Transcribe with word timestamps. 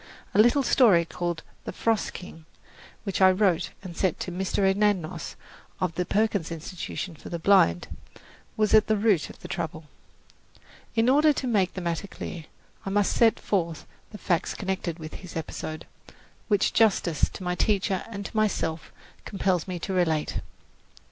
A 0.33 0.39
little 0.41 0.63
story 0.63 1.05
called 1.05 1.43
"The 1.65 1.71
Frost 1.71 2.13
King," 2.13 2.45
which 3.03 3.21
I 3.21 3.29
wrote 3.29 3.69
and 3.83 3.95
sent 3.95 4.19
to 4.21 4.31
Mr. 4.31 4.67
Anagnos, 4.67 5.35
of 5.79 5.93
the 5.93 6.07
Perkins 6.07 6.51
Institution 6.51 7.13
for 7.15 7.29
the 7.29 7.37
Blind, 7.37 7.87
was 8.57 8.73
at 8.73 8.87
the 8.87 8.97
root 8.97 9.29
of 9.29 9.37
the 9.41 9.47
trouble. 9.47 9.83
In 10.95 11.07
order 11.07 11.31
to 11.33 11.45
make 11.45 11.75
the 11.75 11.81
matter 11.81 12.07
clear, 12.07 12.45
I 12.83 12.89
must 12.89 13.13
set 13.15 13.39
forth 13.39 13.85
the 14.09 14.17
facts 14.17 14.55
connected 14.55 14.97
with 14.97 15.21
this 15.21 15.35
episode, 15.37 15.85
which 16.47 16.73
justice 16.73 17.29
to 17.29 17.43
my 17.43 17.53
teacher 17.53 18.03
and 18.09 18.25
to 18.25 18.35
myself 18.35 18.91
compels 19.23 19.67
me 19.67 19.77
to 19.77 19.93
relate. 19.93 20.39